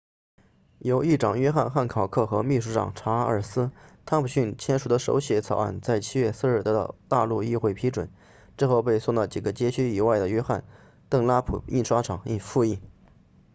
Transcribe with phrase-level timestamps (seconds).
[0.79, 3.69] 由议长约翰汉考克和秘书长查尔斯
[4.03, 8.09] 汤姆逊签署的手写草案在7月4日得到大陆议会批准
[8.57, 10.63] 之后被送到几个街区以外的约翰
[11.07, 12.81] 邓拉普印刷厂付印